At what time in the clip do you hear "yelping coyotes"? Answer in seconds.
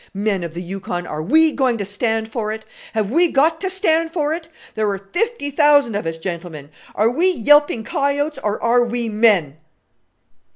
7.31-8.39